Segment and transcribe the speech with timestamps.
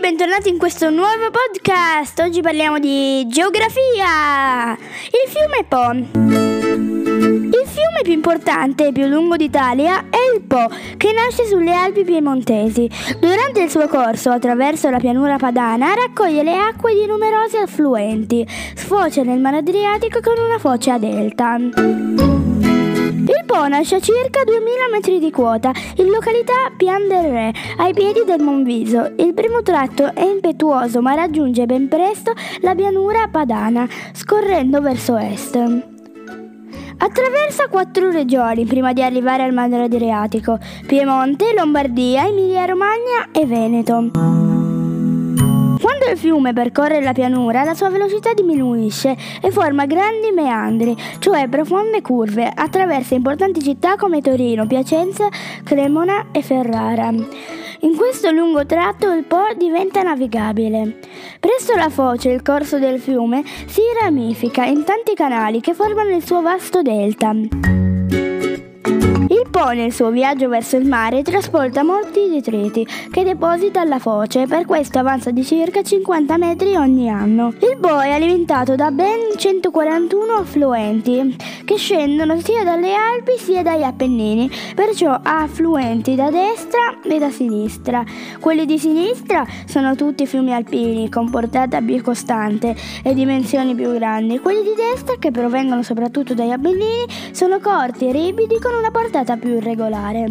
[0.00, 2.18] bentornati in questo nuovo podcast.
[2.20, 4.72] Oggi parliamo di geografia.
[4.72, 5.92] Il fiume Po.
[5.92, 12.04] Il fiume più importante e più lungo d'Italia è il Po, che nasce sulle Alpi
[12.04, 12.88] piemontesi.
[13.20, 19.24] Durante il suo corso attraverso la pianura padana raccoglie le acque di numerosi affluenti, sfocia
[19.24, 22.35] nel mare Adriatico con una foce a delta.
[23.28, 24.62] Il Po nasce a circa 2000
[24.92, 29.14] metri di quota, in località Pian del Re, ai piedi del Monviso.
[29.16, 35.56] Il primo tratto è impetuoso ma raggiunge ben presto la pianura padana, scorrendo verso est.
[36.98, 44.65] Attraversa quattro regioni prima di arrivare al mare Adriatico: Piemonte, Lombardia, Emilia-Romagna e Veneto.
[45.86, 51.46] Quando il fiume percorre la pianura, la sua velocità diminuisce e forma grandi meandri, cioè
[51.46, 55.28] profonde curve, attraversa importanti città come Torino, Piacenza,
[55.62, 57.10] Cremona e Ferrara.
[57.10, 60.98] In questo lungo tratto il Po diventa navigabile.
[61.38, 66.26] Presso la foce il corso del fiume si ramifica in tanti canali che formano il
[66.26, 67.85] suo vasto delta.
[69.56, 74.66] Po nel suo viaggio verso il mare trasporta molti detriti che deposita alla foce, per
[74.66, 77.54] questo avanza di circa 50 metri ogni anno.
[77.60, 83.82] Il Po è alimentato da ben 141 affluenti che scendono sia dalle Alpi sia dagli
[83.82, 88.04] Appennini, perciò ha affluenti da destra e da sinistra.
[88.38, 94.38] Quelli di sinistra sono tutti fiumi alpini con portata più costante e dimensioni più grandi.
[94.38, 99.04] Quelli di destra, che provengono soprattutto dagli Appennini, sono corti e ripidi con una portata
[99.06, 100.24] portata più irregolare.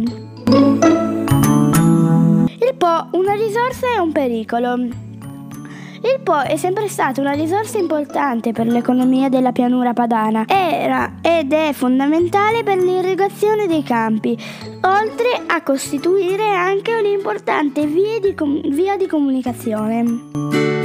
[2.44, 4.74] Il Po, una risorsa e un pericolo.
[4.74, 10.44] Il Po è sempre stato una risorsa importante per l'economia della pianura padana.
[10.46, 14.36] Era ed è fondamentale per l'irrigazione dei campi,
[14.82, 20.75] oltre a costituire anche un'importante via di, com- via di comunicazione.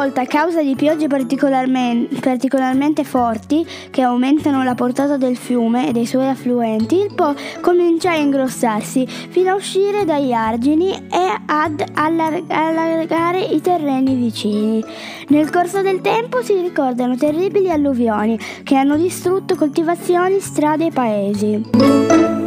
[0.00, 5.92] Talvolta a causa di piogge particolarmente, particolarmente, forti che aumentano la portata del fiume e
[5.92, 11.84] dei suoi affluenti, il Po comincia a ingrossarsi fino a uscire dagli argini e ad
[11.92, 14.82] allargare i terreni vicini.
[15.28, 22.39] Nel corso del tempo si ricordano terribili alluvioni che hanno distrutto coltivazioni, strade e paesi.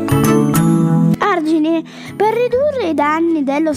[2.15, 3.71] Per ridurre i danni dello,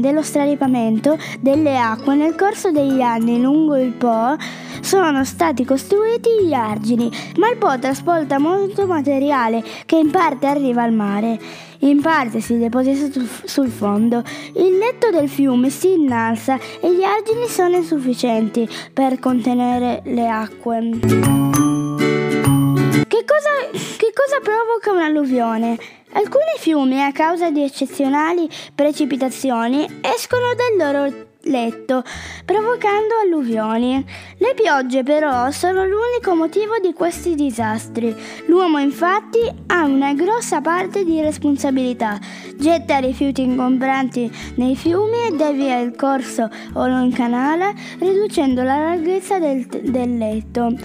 [0.00, 4.36] dello straripamento delle acque nel corso degli anni lungo il Po
[4.80, 10.82] sono stati costruiti gli argini, ma il Po trasporta molto materiale che in parte arriva
[10.82, 11.38] al mare,
[11.80, 14.22] in parte si deposita sul fondo.
[14.54, 20.90] Il letto del fiume si innalza e gli argini sono insufficienti per contenere le acque.
[23.08, 25.78] Che cosa, che cosa provoca un'alluvione?
[26.14, 32.02] Alcuni fiumi, a causa di eccezionali precipitazioni, escono dal loro letto,
[32.44, 34.04] provocando alluvioni.
[34.38, 38.14] Le piogge però sono l'unico motivo di questi disastri.
[38.46, 42.18] L'uomo infatti ha una grossa parte di responsabilità.
[42.56, 49.38] Getta rifiuti ingombranti nei fiumi e devia il corso o lo incanala, riducendo la larghezza
[49.38, 50.76] del, del letto.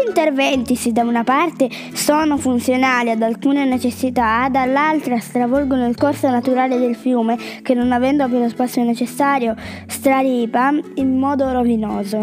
[0.00, 6.30] Questi interventi, se da una parte sono funzionali ad alcune necessità, dall'altra stravolgono il corso
[6.30, 9.54] naturale del fiume che non avendo più lo spazio necessario
[9.86, 12.16] straripa in modo rovinoso.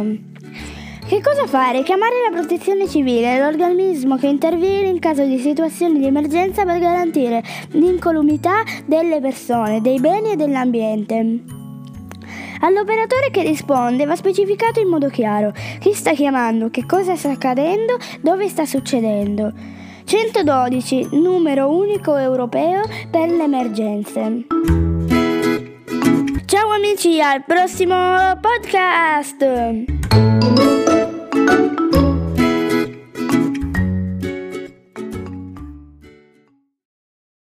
[1.08, 1.84] Che cosa fare?
[1.84, 7.44] Chiamare la protezione civile, l'organismo che interviene in caso di situazioni di emergenza per garantire
[7.74, 11.57] l'incolumità delle persone, dei beni e dell'ambiente.
[12.62, 17.98] All'operatore che risponde va specificato in modo chiaro chi sta chiamando, che cosa sta accadendo,
[18.22, 19.52] dove sta succedendo.
[20.06, 24.46] 112, numero unico europeo per le emergenze.
[26.46, 27.96] Ciao amici, al prossimo
[28.40, 29.97] podcast!